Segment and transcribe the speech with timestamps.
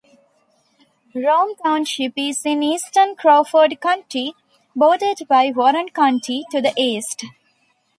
[1.13, 4.33] Rome Township is in eastern Crawford County,
[4.75, 7.23] bordered by Warren County to the east.